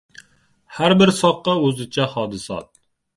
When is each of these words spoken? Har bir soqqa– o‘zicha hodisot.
Har 0.77 0.95
bir 1.01 1.11
soqqa– 1.17 1.55
o‘zicha 1.67 2.07
hodisot. 2.15 2.73